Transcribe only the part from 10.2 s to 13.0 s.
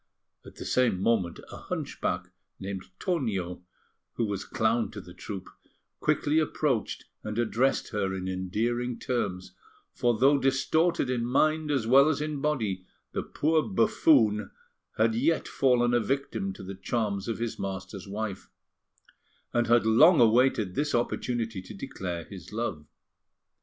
distorted in mind as well as in body,